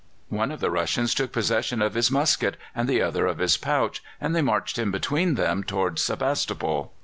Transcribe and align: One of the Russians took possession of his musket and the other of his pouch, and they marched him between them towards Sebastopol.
One 0.29 0.51
of 0.51 0.61
the 0.61 0.71
Russians 0.71 1.13
took 1.13 1.31
possession 1.31 1.79
of 1.79 1.93
his 1.93 2.09
musket 2.09 2.57
and 2.73 2.89
the 2.89 3.03
other 3.03 3.27
of 3.27 3.37
his 3.37 3.55
pouch, 3.55 4.01
and 4.19 4.35
they 4.35 4.41
marched 4.41 4.79
him 4.79 4.89
between 4.91 5.35
them 5.35 5.63
towards 5.63 6.01
Sebastopol. 6.01 6.91